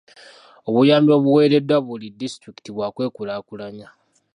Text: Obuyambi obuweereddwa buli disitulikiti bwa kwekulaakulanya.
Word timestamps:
Obuyambi 0.67 1.11
obuweereddwa 1.17 1.77
buli 1.85 2.07
disitulikiti 2.19 2.69
bwa 2.75 2.87
kwekulaakulanya. 2.95 3.87